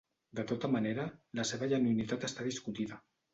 [0.37, 1.05] De tota manera,
[1.41, 2.99] la seva genuïnitat està discutida.